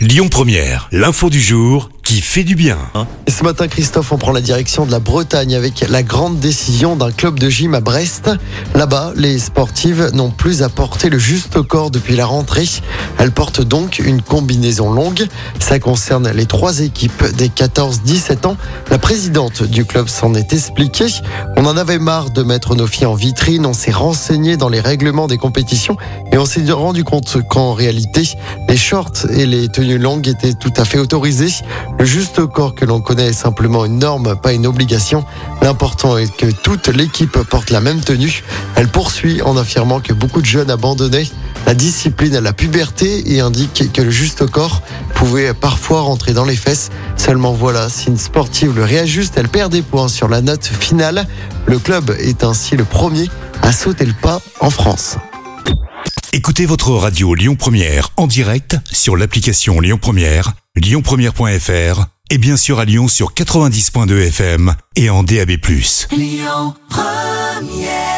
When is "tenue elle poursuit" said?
38.00-39.42